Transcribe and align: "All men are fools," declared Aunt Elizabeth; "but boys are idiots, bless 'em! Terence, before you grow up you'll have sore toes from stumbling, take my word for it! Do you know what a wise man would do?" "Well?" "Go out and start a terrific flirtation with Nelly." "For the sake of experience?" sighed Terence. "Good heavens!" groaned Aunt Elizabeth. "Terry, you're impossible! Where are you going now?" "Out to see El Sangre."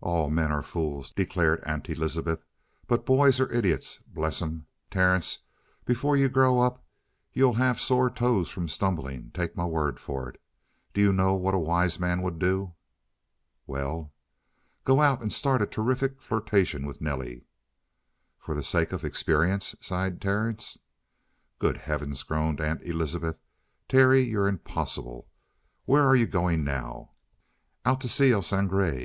"All 0.00 0.30
men 0.30 0.52
are 0.52 0.62
fools," 0.62 1.10
declared 1.10 1.60
Aunt 1.64 1.90
Elizabeth; 1.90 2.44
"but 2.86 3.04
boys 3.04 3.40
are 3.40 3.50
idiots, 3.50 3.98
bless 4.06 4.40
'em! 4.40 4.68
Terence, 4.92 5.38
before 5.84 6.16
you 6.16 6.28
grow 6.28 6.60
up 6.60 6.86
you'll 7.32 7.54
have 7.54 7.80
sore 7.80 8.08
toes 8.08 8.48
from 8.48 8.68
stumbling, 8.68 9.32
take 9.34 9.56
my 9.56 9.64
word 9.64 9.98
for 9.98 10.28
it! 10.28 10.40
Do 10.94 11.00
you 11.00 11.12
know 11.12 11.34
what 11.34 11.52
a 11.56 11.58
wise 11.58 11.98
man 11.98 12.22
would 12.22 12.38
do?" 12.38 12.74
"Well?" 13.66 14.12
"Go 14.84 15.00
out 15.00 15.20
and 15.20 15.32
start 15.32 15.60
a 15.60 15.66
terrific 15.66 16.22
flirtation 16.22 16.86
with 16.86 17.00
Nelly." 17.00 17.44
"For 18.38 18.54
the 18.54 18.62
sake 18.62 18.92
of 18.92 19.04
experience?" 19.04 19.74
sighed 19.80 20.20
Terence. 20.22 20.78
"Good 21.58 21.78
heavens!" 21.78 22.22
groaned 22.22 22.60
Aunt 22.60 22.84
Elizabeth. 22.84 23.40
"Terry, 23.88 24.20
you're 24.22 24.46
impossible! 24.46 25.26
Where 25.86 26.04
are 26.06 26.14
you 26.14 26.28
going 26.28 26.62
now?" 26.62 27.14
"Out 27.84 28.00
to 28.02 28.08
see 28.08 28.30
El 28.30 28.42
Sangre." 28.42 28.94